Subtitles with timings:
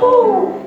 [0.00, 0.57] Oh.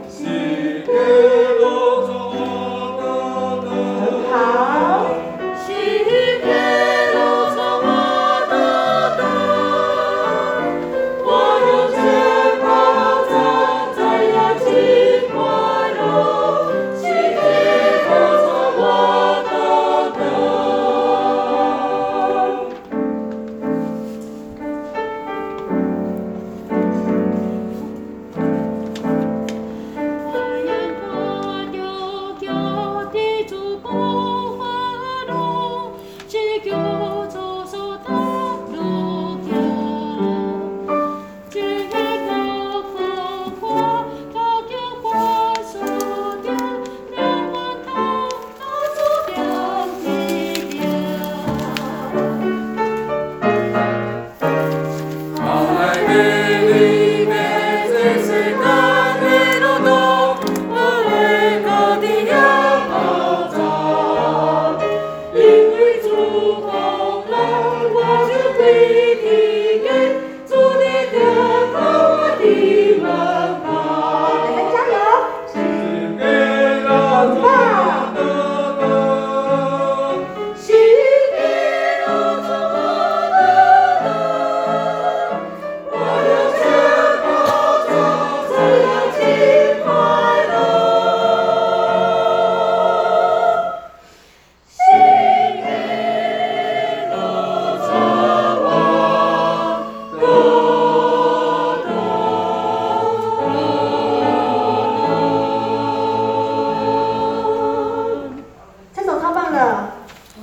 [73.12, 73.41] Lord.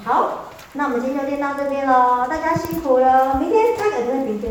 [0.05, 0.45] 好
[0.75, 4.47] 那我们今天就练到这边喽大家辛苦了明天开始不是明天